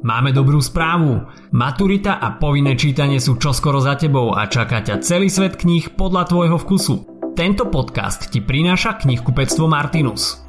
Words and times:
Máme 0.00 0.32
dobrú 0.32 0.64
správu. 0.64 1.28
Maturita 1.52 2.16
a 2.16 2.40
povinné 2.40 2.72
čítanie 2.72 3.20
sú 3.20 3.36
čoskoro 3.36 3.84
za 3.84 4.00
tebou 4.00 4.32
a 4.32 4.48
čaká 4.48 4.80
ťa 4.80 5.04
celý 5.04 5.28
svet 5.28 5.60
kníh 5.60 5.92
podľa 5.92 6.24
tvojho 6.24 6.56
vkusu. 6.56 6.94
Tento 7.36 7.68
podcast 7.68 8.32
ti 8.32 8.40
prináša 8.40 8.96
knihkupectvo 8.96 9.68
Martinus. 9.68 10.40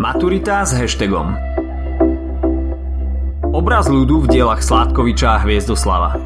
Maturita 0.00 0.64
s 0.64 0.72
hashtagom 0.72 1.36
Obraz 3.52 3.92
ľudu 3.92 4.24
v 4.24 4.40
dielach 4.40 4.64
Sládkoviča 4.64 5.36
a 5.36 5.42
Hviezdoslava 5.44 6.16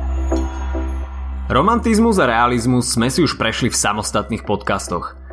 Romantizmus 1.51 2.23
a 2.23 2.31
realizmus 2.31 2.95
sme 2.95 3.11
si 3.11 3.27
už 3.27 3.35
prešli 3.35 3.75
v 3.75 3.77
samostatných 3.77 4.47
podcastoch– 4.47 5.19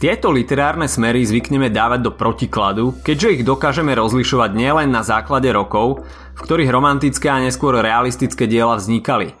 tieto 0.00 0.32
literárne 0.32 0.88
smery 0.88 1.28
zvykneme 1.28 1.68
dávať 1.68 2.00
do 2.00 2.12
protikladu, 2.16 2.96
keďže 3.04 3.36
ich 3.36 3.42
dokážeme 3.44 3.92
rozlišovať 3.92 4.50
nielen 4.56 4.88
na 4.88 5.04
základe 5.04 5.52
rokov, 5.52 6.08
v 6.32 6.40
ktorých 6.40 6.72
romantické 6.72 7.28
a 7.28 7.36
neskôr 7.36 7.76
realistické 7.76 8.48
diela 8.48 8.80
vznikali. 8.80 9.36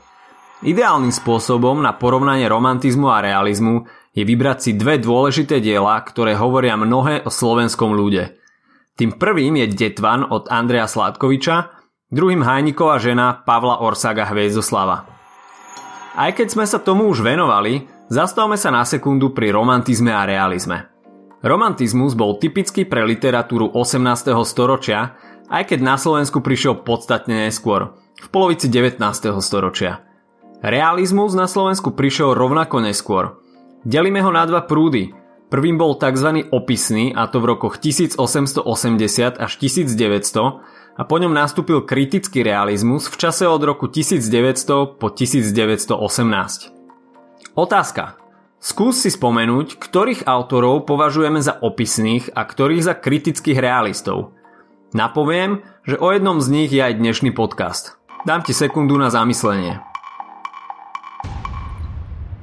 Ideálnym 0.60 1.16
spôsobom 1.16 1.80
na 1.80 1.96
porovnanie 1.96 2.44
romantizmu 2.44 3.08
a 3.08 3.24
realizmu 3.24 3.88
je 4.12 4.20
vybrať 4.28 4.58
si 4.60 4.70
dve 4.76 5.00
dôležité 5.00 5.64
diela, 5.64 5.96
ktoré 6.04 6.36
hovoria 6.36 6.76
mnohé 6.76 7.24
o 7.24 7.32
slovenskom 7.32 7.96
ľude. 7.96 8.36
Tým 9.00 9.16
prvým 9.16 9.64
je 9.64 9.72
Detvan 9.72 10.28
od 10.28 10.52
Andreja 10.52 10.84
Sládkoviča, 10.84 11.72
druhým 12.12 12.44
Hajniková 12.44 13.00
žena 13.00 13.40
Pavla 13.48 13.80
Orsaga 13.80 14.28
Hviezdoslava. 14.28 15.08
Aj 16.20 16.30
keď 16.36 16.52
sme 16.52 16.68
sa 16.68 16.76
tomu 16.76 17.08
už 17.08 17.24
venovali, 17.24 17.88
Zastavme 18.10 18.58
sa 18.58 18.74
na 18.74 18.82
sekundu 18.82 19.30
pri 19.30 19.54
romantizme 19.54 20.10
a 20.10 20.26
realizme. 20.26 20.90
Romantizmus 21.46 22.18
bol 22.18 22.42
typický 22.42 22.82
pre 22.82 23.06
literatúru 23.06 23.70
18. 23.70 24.34
storočia, 24.42 25.14
aj 25.46 25.70
keď 25.70 25.78
na 25.78 25.94
Slovensku 25.94 26.42
prišiel 26.42 26.82
podstatne 26.82 27.46
neskôr, 27.46 27.94
v 28.18 28.26
polovici 28.34 28.66
19. 28.66 28.98
storočia. 29.38 30.02
Realizmus 30.58 31.38
na 31.38 31.46
Slovensku 31.46 31.94
prišiel 31.94 32.34
rovnako 32.34 32.82
neskôr. 32.82 33.38
Delíme 33.86 34.26
ho 34.26 34.34
na 34.34 34.42
dva 34.42 34.66
prúdy. 34.66 35.14
Prvým 35.46 35.78
bol 35.78 35.94
tzv. 35.94 36.50
opisný, 36.50 37.14
a 37.14 37.30
to 37.30 37.38
v 37.38 37.54
rokoch 37.54 37.78
1880 37.78 39.38
až 39.38 39.52
1900, 39.54 40.98
a 40.98 41.02
po 41.06 41.14
ňom 41.14 41.30
nastúpil 41.30 41.86
kritický 41.86 42.42
realizmus 42.42 43.06
v 43.06 43.22
čase 43.22 43.46
od 43.46 43.62
roku 43.62 43.86
1900 43.86 44.98
po 44.98 45.06
1918. 45.14 46.79
Otázka. 47.60 48.16
Skús 48.56 49.04
si 49.04 49.12
spomenúť, 49.12 49.76
ktorých 49.76 50.24
autorov 50.24 50.88
považujeme 50.88 51.44
za 51.44 51.60
opisných 51.60 52.32
a 52.32 52.48
ktorých 52.48 52.88
za 52.88 52.96
kritických 52.96 53.60
realistov. 53.60 54.32
Napoviem, 54.96 55.60
že 55.84 56.00
o 56.00 56.08
jednom 56.08 56.40
z 56.40 56.48
nich 56.48 56.72
je 56.72 56.80
aj 56.80 56.96
dnešný 56.96 57.36
podcast. 57.36 58.00
Dám 58.24 58.48
ti 58.48 58.56
sekundu 58.56 58.96
na 58.96 59.12
zamyslenie. 59.12 59.76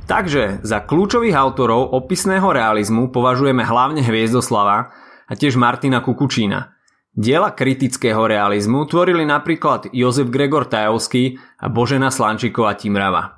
Takže 0.06 0.62
za 0.62 0.86
kľúčových 0.86 1.34
autorov 1.34 1.98
opisného 1.98 2.54
realizmu 2.54 3.09
považujeme 3.09 3.66
hlavne 3.66 4.06
Hviezdoslava 4.06 4.94
a 5.26 5.34
tiež 5.34 5.58
Martina 5.58 6.06
Kukučína. 6.06 6.78
Diela 7.18 7.58
kritického 7.58 8.22
realizmu 8.22 8.86
tvorili 8.86 9.26
napríklad 9.26 9.90
Jozef 9.90 10.30
Gregor 10.30 10.70
Tajovský 10.70 11.42
a 11.58 11.74
Božena 11.74 12.14
Slančíková 12.14 12.78
Timrava. 12.78 13.37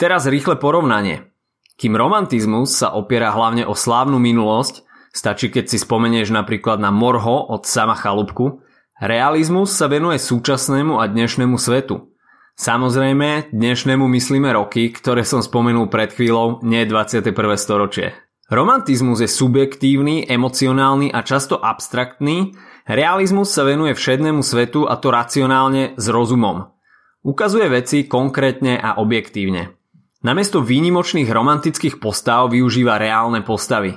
Teraz 0.00 0.24
rýchle 0.24 0.56
porovnanie. 0.56 1.28
Kým 1.76 1.92
romantizmus 1.92 2.72
sa 2.72 2.96
opiera 2.96 3.36
hlavne 3.36 3.68
o 3.68 3.76
slávnu 3.76 4.16
minulosť, 4.16 4.80
stačí 5.12 5.52
keď 5.52 5.68
si 5.68 5.76
spomenieš 5.76 6.32
napríklad 6.32 6.80
na 6.80 6.88
Morho 6.88 7.44
od 7.52 7.68
sama 7.68 7.92
Chalúbku, 7.92 8.64
realizmus 8.96 9.76
sa 9.76 9.92
venuje 9.92 10.16
súčasnému 10.16 10.96
a 10.96 11.04
dnešnému 11.04 11.52
svetu. 11.60 12.16
Samozrejme, 12.56 13.52
dnešnému 13.52 14.08
myslíme 14.08 14.48
roky, 14.56 14.88
ktoré 14.88 15.20
som 15.20 15.44
spomenul 15.44 15.92
pred 15.92 16.16
chvíľou, 16.16 16.64
nie 16.64 16.80
21. 16.88 17.36
storočie. 17.60 18.16
Romantizmus 18.48 19.20
je 19.20 19.28
subjektívny, 19.28 20.24
emocionálny 20.24 21.12
a 21.12 21.20
často 21.20 21.60
abstraktný, 21.60 22.56
realizmus 22.88 23.52
sa 23.52 23.68
venuje 23.68 23.92
všednému 23.92 24.40
svetu 24.40 24.88
a 24.88 24.96
to 24.96 25.12
racionálne 25.12 25.92
s 26.00 26.08
rozumom. 26.08 26.72
Ukazuje 27.20 27.68
veci 27.68 28.08
konkrétne 28.08 28.80
a 28.80 28.96
objektívne. 28.96 29.79
Namiesto 30.20 30.60
výnimočných 30.60 31.32
romantických 31.32 31.96
postav 31.96 32.52
využíva 32.52 33.00
reálne 33.00 33.40
postavy. 33.40 33.96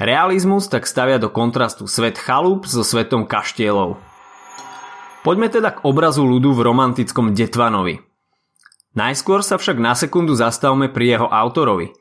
Realizmus 0.00 0.64
tak 0.72 0.88
stavia 0.88 1.20
do 1.20 1.28
kontrastu 1.28 1.84
svet 1.84 2.16
chalúb 2.16 2.64
so 2.64 2.80
svetom 2.80 3.28
kaštielov. 3.28 4.00
Poďme 5.20 5.52
teda 5.52 5.76
k 5.76 5.84
obrazu 5.84 6.24
ľudu 6.24 6.56
v 6.56 6.64
romantickom 6.64 7.36
Detvanovi. 7.36 8.00
Najskôr 8.96 9.44
sa 9.44 9.60
však 9.60 9.76
na 9.76 9.92
sekundu 9.92 10.32
zastavme 10.32 10.88
pri 10.88 11.20
jeho 11.20 11.28
autorovi. 11.28 11.92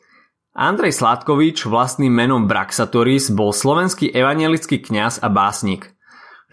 Andrej 0.56 0.96
Sládkovič 0.98 1.68
vlastným 1.68 2.10
menom 2.10 2.48
Braxatoris 2.48 3.30
bol 3.30 3.52
slovenský 3.52 4.10
evangelický 4.16 4.80
kňaz 4.80 5.20
a 5.20 5.28
básnik. 5.28 5.92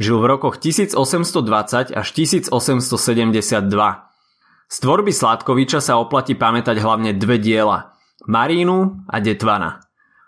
Žil 0.02 0.18
v 0.18 0.26
rokoch 0.26 0.58
1820 0.58 1.94
až 1.94 2.06
1872. 2.10 4.03
Z 4.74 4.82
tvorby 4.82 5.14
Sladkoviča 5.14 5.78
sa 5.78 6.02
oplatí 6.02 6.34
pamätať 6.34 6.82
hlavne 6.82 7.14
dve 7.14 7.38
diela. 7.38 7.94
Marínu 8.26 9.06
a 9.06 9.22
Detvana. 9.22 9.78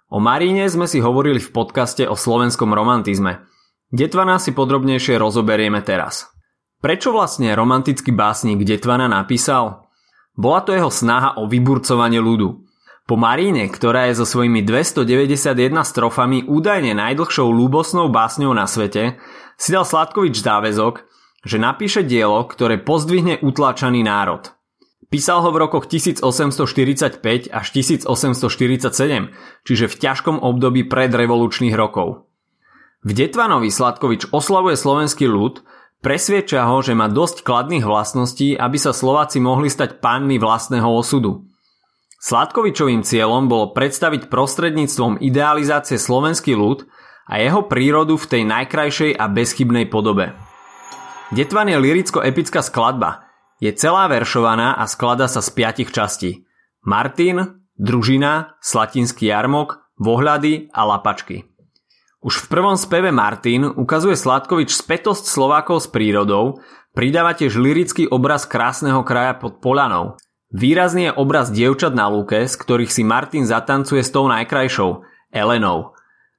O 0.07 0.23
Maríne 0.23 0.71
sme 0.71 0.87
si 0.87 1.03
hovorili 1.03 1.43
v 1.43 1.51
podcaste 1.51 2.07
o 2.07 2.15
slovenskom 2.15 2.71
romantizme. 2.71 3.43
Detvana 3.91 4.39
si 4.39 4.55
podrobnejšie 4.55 5.19
rozoberieme 5.19 5.83
teraz. 5.83 6.31
Prečo 6.79 7.11
vlastne 7.11 7.59
romantický 7.59 8.15
básnik 8.15 8.63
Detvana 8.63 9.11
napísal? 9.11 9.91
Bola 10.39 10.63
to 10.63 10.79
jeho 10.79 10.95
snaha 10.95 11.43
o 11.43 11.51
vyburcovanie 11.51 12.23
ľudu. 12.23 12.63
Po 13.11 13.19
Maríne, 13.19 13.67
ktorá 13.67 14.15
je 14.15 14.23
so 14.23 14.31
svojimi 14.31 14.63
291 14.63 15.75
strofami 15.83 16.47
údajne 16.47 16.95
najdlhšou 16.95 17.51
ľúbosnou 17.51 18.15
básňou 18.15 18.55
na 18.55 18.71
svete, 18.71 19.19
si 19.59 19.75
dal 19.75 19.83
Sladkovič 19.83 20.39
záväzok, 20.39 21.16
že 21.47 21.63
napíše 21.63 22.03
dielo, 22.03 22.43
ktoré 22.43 22.83
pozdvihne 22.83 23.39
utláčaný 23.39 24.03
národ. 24.03 24.51
Písal 25.07 25.39
ho 25.47 25.55
v 25.55 25.63
rokoch 25.63 25.87
1845 25.87 27.23
až 27.55 27.67
1847, 27.71 29.31
čiže 29.63 29.87
v 29.87 29.95
ťažkom 29.95 30.43
období 30.43 30.83
predrevolučných 30.91 31.79
rokov. 31.79 32.27
V 33.07 33.15
Detvanovi 33.15 33.71
Sladkovič 33.71 34.35
oslavuje 34.35 34.75
slovenský 34.75 35.31
ľud, 35.31 35.63
presvieča 36.03 36.67
ho, 36.67 36.83
že 36.83 36.99
má 36.99 37.07
dosť 37.07 37.47
kladných 37.47 37.87
vlastností, 37.87 38.59
aby 38.59 38.83
sa 38.83 38.91
Slováci 38.91 39.39
mohli 39.39 39.71
stať 39.71 40.03
pánmi 40.03 40.43
vlastného 40.43 40.91
osudu. 40.91 41.47
Sladkovičovým 42.19 43.07
cieľom 43.07 43.47
bolo 43.47 43.71
predstaviť 43.71 44.27
prostredníctvom 44.27 45.23
idealizácie 45.23 46.03
slovenský 46.03 46.59
ľud 46.59 46.91
a 47.31 47.39
jeho 47.39 47.63
prírodu 47.71 48.19
v 48.19 48.27
tej 48.27 48.43
najkrajšej 48.43 49.15
a 49.15 49.31
bezchybnej 49.31 49.87
podobe. 49.87 50.35
Detvan 51.35 51.67
je 51.67 51.75
liricko-epická 51.75 52.63
skladba. 52.63 53.27
Je 53.59 53.75
celá 53.75 54.07
veršovaná 54.07 54.79
a 54.79 54.87
sklada 54.87 55.27
sa 55.27 55.43
z 55.43 55.51
piatich 55.59 55.91
častí. 55.91 56.47
Martin, 56.87 57.67
Družina, 57.75 58.55
Slatinský 58.63 59.35
jarmok, 59.35 59.83
Vohľady 59.99 60.71
a 60.71 60.87
Lapačky. 60.87 61.51
Už 62.23 62.47
v 62.47 62.47
prvom 62.47 62.79
speve 62.79 63.11
Martin 63.11 63.67
ukazuje 63.67 64.15
Sladkovič 64.15 64.71
spätosť 64.71 65.27
Slovákov 65.27 65.83
s 65.83 65.89
prírodou, 65.91 66.63
pridáva 66.95 67.35
tiež 67.35 67.59
lirický 67.59 68.07
obraz 68.07 68.47
krásneho 68.47 69.03
kraja 69.03 69.35
pod 69.35 69.59
Polanou. 69.59 70.15
Výrazný 70.55 71.11
je 71.11 71.17
obraz 71.19 71.51
dievčat 71.51 71.91
na 71.91 72.07
lúke, 72.07 72.47
z 72.47 72.55
ktorých 72.55 72.95
si 72.95 73.03
Martin 73.03 73.43
zatancuje 73.51 74.07
s 74.07 74.15
tou 74.15 74.31
najkrajšou, 74.31 75.03
Elenou. 75.35 75.91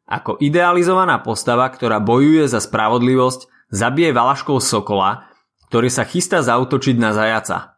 Ako 0.08 0.40
idealizovaná 0.40 1.20
postava, 1.20 1.68
ktorá 1.68 2.00
bojuje 2.00 2.48
za 2.48 2.64
spravodlivosť, 2.64 3.57
zabije 3.72 4.16
Valaškov 4.16 4.64
Sokola, 4.64 5.28
ktorý 5.68 5.92
sa 5.92 6.08
chystá 6.08 6.40
zautočiť 6.40 6.96
na 6.96 7.12
zajaca. 7.12 7.78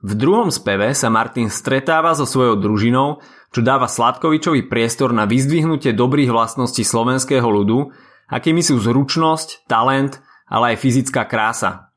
V 0.00 0.16
druhom 0.16 0.48
speve 0.48 0.96
sa 0.96 1.12
Martin 1.12 1.52
stretáva 1.52 2.16
so 2.16 2.24
svojou 2.24 2.56
družinou, 2.56 3.20
čo 3.52 3.60
dáva 3.60 3.84
Sladkovičovi 3.84 4.64
priestor 4.64 5.12
na 5.12 5.28
vyzdvihnutie 5.28 5.92
dobrých 5.92 6.32
vlastností 6.32 6.80
slovenského 6.80 7.44
ľudu, 7.44 7.92
akými 8.32 8.64
sú 8.64 8.80
zručnosť, 8.80 9.68
talent, 9.68 10.24
ale 10.48 10.72
aj 10.74 10.80
fyzická 10.80 11.28
krása. 11.28 11.92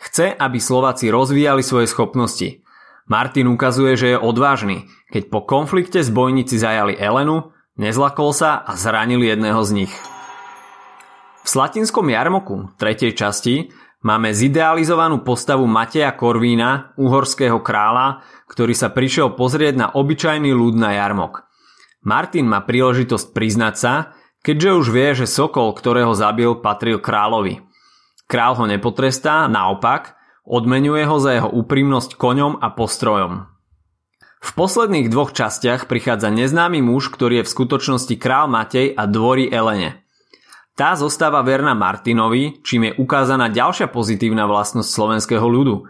Chce, 0.00 0.36
aby 0.36 0.60
Slováci 0.60 1.08
rozvíjali 1.08 1.64
svoje 1.64 1.88
schopnosti. 1.88 2.60
Martin 3.08 3.48
ukazuje, 3.48 3.96
že 3.96 4.08
je 4.14 4.18
odvážny, 4.20 4.84
keď 5.08 5.32
po 5.32 5.40
konflikte 5.48 6.04
s 6.04 6.12
bojníci 6.12 6.60
zajali 6.60 6.94
Elenu, 7.00 7.56
nezlakol 7.80 8.36
sa 8.36 8.60
a 8.60 8.76
zranil 8.76 9.24
jedného 9.24 9.60
z 9.64 9.70
nich. 9.84 9.92
Slatinskom 11.50 12.06
jarmoku, 12.06 12.70
tretej 12.78 13.10
časti, 13.10 13.74
máme 14.06 14.30
zidealizovanú 14.30 15.26
postavu 15.26 15.66
Mateja 15.66 16.14
Korvína, 16.14 16.94
uhorského 16.94 17.58
kráľa, 17.58 18.22
ktorý 18.46 18.70
sa 18.70 18.86
prišiel 18.86 19.34
pozrieť 19.34 19.74
na 19.74 19.86
obyčajný 19.90 20.54
ľud 20.54 20.78
na 20.78 20.94
jarmok. 20.94 21.42
Martin 22.06 22.46
má 22.46 22.62
príležitosť 22.62 23.34
priznať 23.34 23.74
sa, 23.74 24.14
keďže 24.46 24.78
už 24.78 24.86
vie, 24.94 25.08
že 25.18 25.26
sokol, 25.26 25.74
ktorého 25.74 26.14
zabil, 26.14 26.54
patril 26.54 27.02
kráľovi. 27.02 27.66
Král 28.30 28.54
ho 28.54 28.70
nepotrestá, 28.70 29.50
naopak, 29.50 30.14
odmenuje 30.46 31.02
ho 31.02 31.18
za 31.18 31.34
jeho 31.34 31.50
úprimnosť 31.50 32.14
koňom 32.14 32.62
a 32.62 32.70
postrojom. 32.70 33.50
V 34.38 34.50
posledných 34.54 35.10
dvoch 35.10 35.34
častiach 35.34 35.90
prichádza 35.90 36.30
neznámy 36.30 36.78
muž, 36.78 37.10
ktorý 37.10 37.42
je 37.42 37.46
v 37.50 37.52
skutočnosti 37.58 38.14
král 38.22 38.46
Matej 38.46 38.94
a 38.94 39.02
dvorí 39.10 39.50
Elene. 39.50 40.06
Tá 40.80 40.96
zostáva 40.96 41.44
verná 41.44 41.76
Martinovi, 41.76 42.64
čím 42.64 42.88
je 42.88 42.96
ukázaná 42.96 43.52
ďalšia 43.52 43.92
pozitívna 43.92 44.48
vlastnosť 44.48 44.88
slovenského 44.88 45.44
ľudu. 45.44 45.84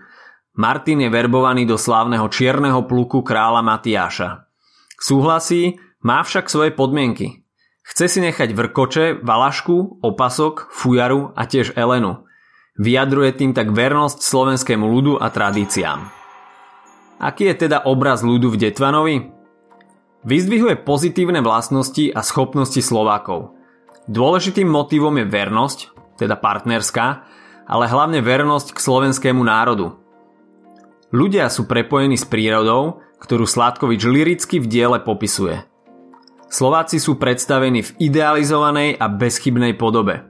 Martin 0.58 1.06
je 1.06 1.14
verbovaný 1.14 1.62
do 1.62 1.78
slávneho 1.78 2.26
čierneho 2.26 2.82
pluku 2.90 3.22
kráľa 3.22 3.62
Matiáša. 3.62 4.50
Súhlasí, 4.98 5.78
má 6.02 6.26
však 6.26 6.50
svoje 6.50 6.74
podmienky. 6.74 7.46
Chce 7.86 8.10
si 8.10 8.18
nechať 8.18 8.50
vrkoče, 8.50 9.22
valašku, 9.22 10.02
opasok, 10.02 10.74
fujaru 10.74 11.38
a 11.38 11.46
tiež 11.46 11.78
Elenu. 11.78 12.26
Vyjadruje 12.74 13.30
tým 13.38 13.54
tak 13.54 13.70
vernosť 13.70 14.18
slovenskému 14.26 14.90
ľudu 14.90 15.22
a 15.22 15.30
tradíciám. 15.30 16.02
Aký 17.22 17.46
je 17.46 17.70
teda 17.70 17.86
obraz 17.86 18.26
ľudu 18.26 18.50
v 18.50 18.58
Detvanovi? 18.58 19.16
Vyzdvihuje 20.26 20.82
pozitívne 20.82 21.38
vlastnosti 21.46 22.10
a 22.10 22.26
schopnosti 22.26 22.82
Slovákov. 22.82 23.59
Dôležitým 24.08 24.68
motivom 24.68 25.12
je 25.20 25.26
vernosť, 25.28 25.78
teda 26.16 26.38
partnerská, 26.38 27.06
ale 27.68 27.84
hlavne 27.90 28.24
vernosť 28.24 28.72
k 28.72 28.78
slovenskému 28.78 29.42
národu. 29.44 29.98
Ľudia 31.10 31.50
sú 31.50 31.66
prepojení 31.66 32.16
s 32.16 32.24
prírodou, 32.24 33.02
ktorú 33.20 33.44
Sládkovič 33.44 34.00
liricky 34.06 34.56
v 34.62 34.66
diele 34.70 34.98
popisuje. 35.02 35.66
Slováci 36.50 36.98
sú 36.98 37.18
predstavení 37.18 37.86
v 37.86 37.94
idealizovanej 38.10 38.98
a 38.98 39.06
bezchybnej 39.06 39.78
podobe. 39.78 40.26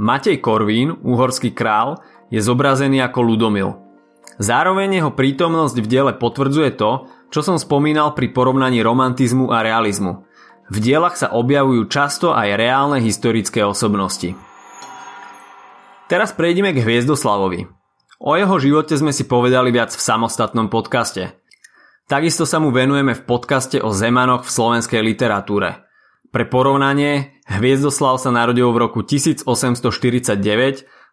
Matej 0.00 0.40
Korvín, 0.40 0.96
uhorský 1.04 1.52
král, 1.52 2.00
je 2.32 2.40
zobrazený 2.40 3.04
ako 3.04 3.20
ľudomil– 3.22 3.70
Zároveň 4.38 4.98
jeho 4.98 5.14
prítomnosť 5.14 5.76
v 5.78 5.86
diele 5.86 6.12
potvrdzuje 6.14 6.74
to, 6.74 7.06
čo 7.30 7.40
som 7.42 7.56
spomínal 7.58 8.18
pri 8.18 8.34
porovnaní 8.34 8.82
romantizmu 8.82 9.50
a 9.54 9.62
realizmu. 9.62 10.26
V 10.72 10.80
dielach 10.80 11.20
sa 11.20 11.28
objavujú 11.28 11.84
často 11.92 12.32
aj 12.32 12.56
reálne 12.56 12.96
historické 13.04 13.60
osobnosti. 13.60 14.32
Teraz 16.08 16.32
prejdeme 16.32 16.72
k 16.72 16.80
Hviezdoslavovi. 16.80 17.68
O 18.20 18.32
jeho 18.32 18.56
živote 18.56 18.96
sme 18.96 19.12
si 19.12 19.28
povedali 19.28 19.68
viac 19.68 19.92
v 19.92 20.00
samostatnom 20.00 20.72
podcaste. 20.72 21.36
Takisto 22.08 22.44
sa 22.44 22.60
mu 22.60 22.72
venujeme 22.72 23.16
v 23.16 23.24
podcaste 23.24 23.80
o 23.80 23.92
Zemanoch 23.92 24.44
v 24.44 24.52
slovenskej 24.52 25.00
literatúre. 25.00 25.84
Pre 26.32 26.44
porovnanie, 26.48 27.40
Hviezdoslav 27.48 28.16
sa 28.20 28.32
narodil 28.32 28.68
v 28.72 28.88
roku 28.88 29.00
1849, 29.04 29.44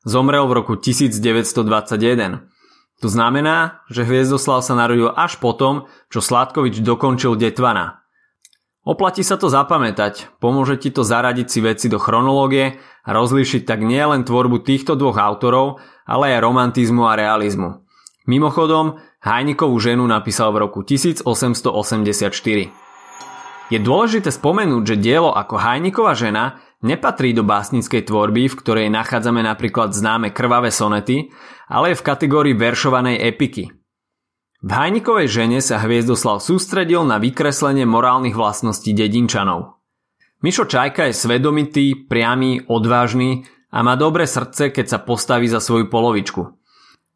zomrel 0.03 0.43
v 0.47 0.53
roku 0.55 0.73
1921. 0.79 2.47
To 3.01 3.07
znamená, 3.09 3.81
že 3.87 4.03
Hviezdoslav 4.03 4.63
sa 4.63 4.75
narodil 4.75 5.11
až 5.11 5.39
potom, 5.39 5.87
čo 6.11 6.21
Sládkovič 6.21 6.83
dokončil 6.83 7.35
Detvana. 7.35 8.00
Oplatí 8.81 9.21
sa 9.21 9.37
to 9.37 9.45
zapamätať, 9.45 10.41
pomôže 10.41 10.81
ti 10.81 10.89
to 10.89 11.05
zaradiť 11.05 11.47
si 11.47 11.59
veci 11.61 11.85
do 11.85 12.01
chronológie 12.01 12.81
a 13.05 13.09
rozlíšiť 13.13 13.61
tak 13.61 13.85
nielen 13.85 14.25
tvorbu 14.25 14.65
týchto 14.65 14.97
dvoch 14.97 15.21
autorov, 15.21 15.77
ale 16.09 16.33
aj 16.33 16.41
romantizmu 16.41 17.05
a 17.05 17.13
realizmu. 17.13 17.85
Mimochodom, 18.25 18.97
Hajnikovú 19.21 19.77
ženu 19.77 20.09
napísal 20.09 20.49
v 20.49 20.65
roku 20.65 20.81
1884. 20.81 21.69
Je 23.69 23.79
dôležité 23.79 24.33
spomenúť, 24.33 24.83
že 24.83 24.97
dielo 24.97 25.29
ako 25.29 25.61
Hajniková 25.61 26.17
žena 26.17 26.57
Nepatrí 26.81 27.29
do 27.37 27.45
básnickej 27.45 28.09
tvorby, 28.09 28.49
v 28.49 28.57
ktorej 28.57 28.87
nachádzame 28.89 29.45
napríklad 29.45 29.93
známe 29.93 30.33
krvavé 30.33 30.73
sonety, 30.73 31.29
ale 31.69 31.93
je 31.93 31.99
v 32.01 32.05
kategórii 32.09 32.57
veršovanej 32.57 33.21
epiky. 33.21 33.80
V 34.61 34.69
Hajnikovej 34.69 35.25
žene 35.25 35.57
sa 35.57 35.81
Hviezdoslav 35.81 36.37
sústredil 36.37 37.01
na 37.01 37.17
vykreslenie 37.17 37.89
morálnych 37.89 38.37
vlastností 38.37 38.93
dedinčanov. 38.93 39.81
Mišo 40.45 40.69
Čajka 40.69 41.09
je 41.09 41.17
svedomitý, 41.17 41.85
priamy, 42.05 42.61
odvážny 42.69 43.49
a 43.73 43.81
má 43.81 43.97
dobré 43.97 44.29
srdce, 44.29 44.69
keď 44.69 44.85
sa 44.85 44.99
postaví 45.01 45.49
za 45.49 45.57
svoju 45.57 45.89
polovičku. 45.89 46.45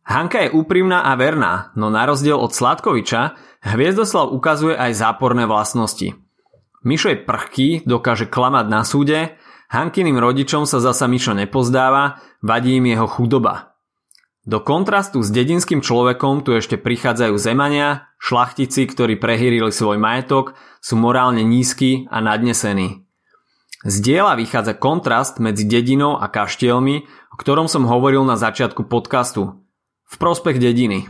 Hanka 0.06 0.46
je 0.46 0.54
úprimná 0.54 1.06
a 1.06 1.14
verná, 1.14 1.74
no 1.78 1.94
na 1.94 2.10
rozdiel 2.10 2.38
od 2.38 2.50
Sladkoviča, 2.50 3.38
Hviezdoslav 3.62 4.34
ukazuje 4.34 4.74
aj 4.74 4.98
záporné 4.98 5.46
vlastnosti. 5.46 6.18
Mišo 6.82 7.14
je 7.14 7.22
prchký, 7.22 7.70
dokáže 7.86 8.26
klamať 8.30 8.66
na 8.70 8.82
súde 8.82 9.38
Hankyným 9.70 10.22
rodičom 10.22 10.70
sa 10.70 10.78
zasa 10.78 11.10
Mišo 11.10 11.34
nepozdáva, 11.34 12.22
vadí 12.46 12.78
im 12.78 12.86
jeho 12.86 13.10
chudoba. 13.10 13.75
Do 14.46 14.62
kontrastu 14.62 15.26
s 15.26 15.34
dedinským 15.34 15.82
človekom 15.82 16.46
tu 16.46 16.54
ešte 16.54 16.78
prichádzajú 16.78 17.34
zemania, 17.42 18.14
šlachtici, 18.22 18.86
ktorí 18.86 19.18
prehýrili 19.18 19.74
svoj 19.74 19.98
majetok, 19.98 20.54
sú 20.86 21.02
morálne 21.02 21.42
nízky 21.42 22.06
a 22.14 22.22
nadnesení. 22.22 23.10
Z 23.82 24.06
diela 24.06 24.38
vychádza 24.38 24.78
kontrast 24.78 25.42
medzi 25.42 25.66
dedinou 25.66 26.22
a 26.22 26.30
kaštielmi, 26.30 27.10
o 27.34 27.36
ktorom 27.42 27.66
som 27.66 27.90
hovoril 27.90 28.22
na 28.22 28.38
začiatku 28.38 28.86
podcastu. 28.86 29.66
V 30.06 30.16
prospech 30.22 30.62
dediny. 30.62 31.10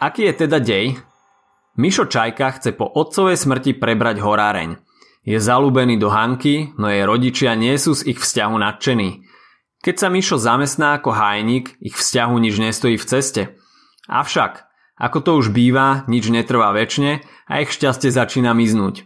Aký 0.00 0.24
je 0.32 0.48
teda 0.48 0.56
dej? 0.56 0.96
Mišo 1.76 2.08
Čajka 2.08 2.56
chce 2.56 2.72
po 2.72 2.88
otcovej 2.88 3.36
smrti 3.36 3.76
prebrať 3.76 4.24
horáreň– 4.24 4.70
je 5.22 5.38
zalúbený 5.38 6.02
do 6.02 6.10
Hanky, 6.10 6.74
no 6.74 6.90
jej 6.90 7.06
rodičia 7.06 7.54
nie 7.54 7.78
sú 7.78 7.94
z 7.94 8.10
ich 8.10 8.18
vzťahu 8.18 8.58
nadšení. 8.58 9.22
Keď 9.82 9.94
sa 9.98 10.08
Mišo 10.08 10.38
zamestná 10.38 10.96
ako 10.96 11.10
hájnik, 11.10 11.74
ich 11.82 11.98
vzťahu 11.98 12.34
nič 12.38 12.54
nestojí 12.62 12.94
v 12.96 13.08
ceste. 13.08 13.42
Avšak, 14.06 14.64
ako 14.94 15.18
to 15.20 15.30
už 15.42 15.50
býva, 15.50 16.06
nič 16.06 16.30
netrvá 16.30 16.70
väčšine 16.70 17.26
a 17.50 17.52
ich 17.60 17.74
šťastie 17.74 18.14
začína 18.14 18.54
miznúť. 18.54 19.04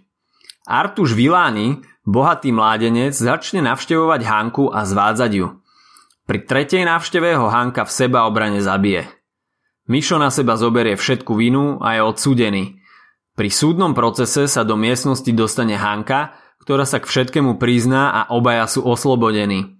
Artuš 0.69 1.17
Viláni, 1.17 1.81
bohatý 2.05 2.53
mládenec, 2.53 3.17
začne 3.17 3.65
navštevovať 3.65 4.21
Hanku 4.29 4.69
a 4.69 4.85
zvádzať 4.85 5.33
ju. 5.33 5.47
Pri 6.29 6.39
tretej 6.45 6.85
návšteve 6.85 7.41
ho 7.41 7.49
Hanka 7.49 7.89
v 7.89 7.95
seba 7.97 8.29
obrane 8.29 8.61
zabije. 8.61 9.09
Mišo 9.89 10.21
na 10.21 10.29
seba 10.29 10.61
zoberie 10.61 10.99
všetku 10.99 11.33
vinu 11.33 11.81
a 11.81 11.97
je 11.97 12.03
odsúdený– 12.05 12.65
pri 13.37 13.53
súdnom 13.53 13.93
procese 13.93 14.49
sa 14.49 14.65
do 14.65 14.81
miestnosti 14.81 15.29
dostane 15.29 15.77
Hanka, 15.77 16.33
ktorá 16.65 16.89
sa 16.89 17.05
k 17.05 17.07
všetkému 17.07 17.61
prizná 17.61 18.09
a 18.09 18.33
obaja 18.33 18.65
sú 18.65 18.81
oslobodení. 18.81 19.76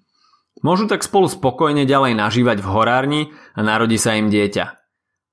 Môžu 0.65 0.89
tak 0.89 1.05
spolu 1.05 1.29
spokojne 1.29 1.85
ďalej 1.85 2.17
nažívať 2.17 2.65
v 2.65 2.69
horárni 2.73 3.23
a 3.53 3.61
narodí 3.61 4.01
sa 4.01 4.17
im 4.17 4.33
dieťa. 4.33 4.77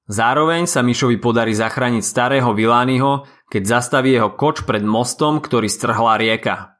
Zároveň 0.03 0.67
sa 0.67 0.83
Mišovi 0.83 1.15
podarí 1.15 1.55
zachrániť 1.55 2.03
starého 2.03 2.51
Vilányho, 2.51 3.23
keď 3.47 3.63
zastaví 3.79 4.11
jeho 4.11 4.35
koč 4.35 4.67
pred 4.67 4.83
mostom, 4.83 5.39
ktorý 5.39 5.71
strhla 5.71 6.19
rieka. 6.19 6.75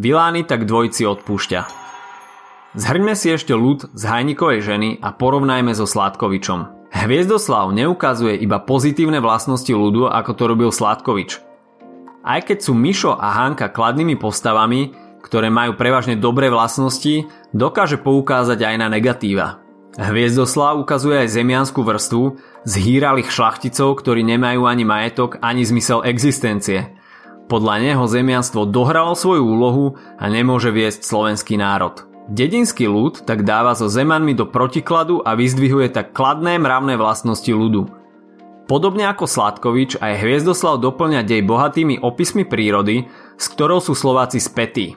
Vilány 0.00 0.48
tak 0.48 0.64
dvojci 0.64 1.04
odpúšťa. 1.04 1.60
Zhrňme 2.74 3.14
si 3.14 3.30
ešte 3.30 3.54
ľud 3.54 3.92
z 3.92 4.02
Hajnikovej 4.02 4.64
ženy 4.64 4.88
a 4.98 5.12
porovnajme 5.14 5.76
so 5.76 5.84
Sládkovičom. 5.84 6.90
Hviezdoslav 6.90 7.70
neukazuje 7.70 8.34
iba 8.40 8.58
pozitívne 8.64 9.20
vlastnosti 9.20 9.70
ľudu, 9.70 10.10
ako 10.10 10.30
to 10.34 10.44
robil 10.48 10.70
Sládkovič. 10.72 11.38
Aj 12.24 12.40
keď 12.40 12.58
sú 12.64 12.72
Mišo 12.72 13.12
a 13.12 13.44
Hanka 13.44 13.68
kladnými 13.68 14.16
postavami, 14.16 15.03
ktoré 15.24 15.48
majú 15.48 15.72
prevažne 15.80 16.20
dobré 16.20 16.52
vlastnosti, 16.52 17.24
dokáže 17.56 17.96
poukázať 17.96 18.60
aj 18.60 18.74
na 18.76 18.92
negatíva. 18.92 19.64
Hviezdoslav 19.96 20.76
ukazuje 20.76 21.24
aj 21.24 21.38
zemianskú 21.38 21.80
vrstvu 21.86 22.36
zhýralých 22.68 23.30
šlachticov, 23.30 23.96
ktorí 24.04 24.20
nemajú 24.26 24.68
ani 24.68 24.84
majetok, 24.84 25.40
ani 25.40 25.64
zmysel 25.64 26.04
existencie. 26.04 26.92
Podľa 27.46 27.74
neho 27.80 28.04
zemianstvo 28.04 28.68
dohralo 28.68 29.14
svoju 29.14 29.44
úlohu 29.46 29.86
a 30.18 30.26
nemôže 30.26 30.74
viesť 30.74 31.06
slovenský 31.06 31.56
národ. 31.56 32.04
Dedinský 32.26 32.88
ľud 32.88 33.22
tak 33.28 33.44
dáva 33.44 33.76
so 33.76 33.86
zemanmi 33.86 34.32
do 34.32 34.48
protikladu 34.48 35.20
a 35.22 35.36
vyzdvihuje 35.36 35.92
tak 35.92 36.16
kladné 36.16 36.56
mravné 36.56 36.96
vlastnosti 36.96 37.52
ľudu. 37.52 37.86
Podobne 38.64 39.04
ako 39.12 39.28
Sladkovič 39.28 40.00
aj 40.00 40.24
Hviezdoslav 40.24 40.80
doplňa 40.80 41.20
dej 41.20 41.44
bohatými 41.44 42.00
opismi 42.00 42.48
prírody, 42.48 43.12
s 43.36 43.46
ktorou 43.52 43.84
sú 43.84 43.92
Slováci 43.92 44.40
spätí. 44.40 44.96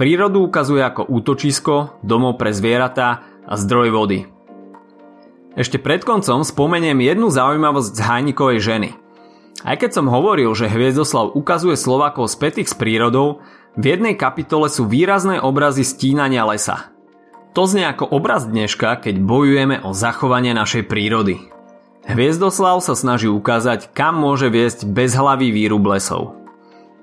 Prírodu 0.00 0.48
ukazuje 0.48 0.80
ako 0.80 1.12
útočisko, 1.12 2.00
domov 2.00 2.40
pre 2.40 2.56
zvieratá 2.56 3.20
a 3.44 3.52
zdroj 3.60 3.92
vody. 3.92 4.24
Ešte 5.60 5.76
pred 5.76 6.08
koncom 6.08 6.40
spomeniem 6.40 7.04
jednu 7.04 7.28
zaujímavosť 7.28 7.92
z 7.92 8.00
Hajnikovej 8.00 8.58
ženy. 8.64 8.90
Aj 9.60 9.76
keď 9.76 10.00
som 10.00 10.08
hovoril, 10.08 10.56
že 10.56 10.72
Hviezdoslav 10.72 11.36
ukazuje 11.36 11.76
Slovákov 11.76 12.32
spätých 12.32 12.72
s 12.72 12.74
prírodou, 12.80 13.44
v 13.76 13.92
jednej 13.92 14.16
kapitole 14.16 14.72
sú 14.72 14.88
výrazné 14.88 15.36
obrazy 15.36 15.84
stínania 15.84 16.48
lesa. 16.48 16.96
To 17.52 17.68
znie 17.68 17.84
ako 17.84 18.08
obraz 18.08 18.48
dneška, 18.48 19.04
keď 19.04 19.20
bojujeme 19.20 19.84
o 19.84 19.92
zachovanie 19.92 20.56
našej 20.56 20.88
prírody. 20.88 21.52
Hviezdoslav 22.08 22.80
sa 22.80 22.96
snaží 22.96 23.28
ukázať, 23.28 23.92
kam 23.92 24.16
môže 24.16 24.48
viesť 24.48 24.88
bezhlavý 24.88 25.52
výrub 25.52 25.84
lesov. 25.92 26.39